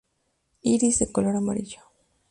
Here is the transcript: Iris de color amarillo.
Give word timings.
Iris 0.63 0.97
de 0.97 1.11
color 1.11 1.35
amarillo. 1.35 1.81